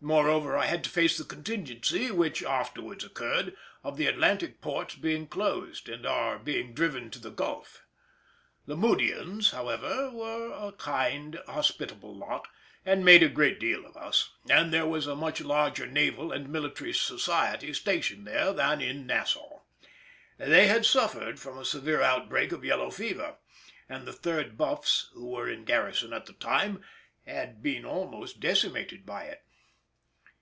[0.00, 5.26] Moreover I had to face the contingency, which afterwards occurred, of the Atlantic ports being
[5.26, 7.82] closed and our being driven to the Gulf.
[8.66, 12.46] The Mudians, however, were a kind, hospitable lot,
[12.86, 16.48] and made a great deal of us, and there was a much larger naval and
[16.48, 19.62] military society stationed there than in Nassau.
[20.36, 23.38] They had suffered from a severe outbreak of yellow fever,
[23.88, 26.84] and the 3rd Buffs, who were in garrison at the time,
[27.26, 29.42] had been almost decimated by it.